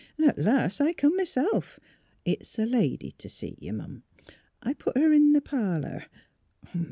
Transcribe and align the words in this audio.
At 0.25 0.39
last 0.39 0.81
I 0.81 0.93
come 0.93 1.19
m 1.19 1.25
'self. 1.27 1.79
It's 2.25 2.57
a 2.57 2.65
lady 2.65 3.11
t' 3.11 3.29
see 3.29 3.55
you, 3.59 3.79
'm; 3.79 4.01
I 4.63 4.73
put 4.73 4.97
her 4.97 5.13
in 5.13 5.39
th' 5.39 5.45
parlour. 5.45 6.05